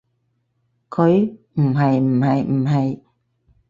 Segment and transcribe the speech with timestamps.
[0.89, 1.37] 佢？
[1.53, 2.99] 唔係唔係唔係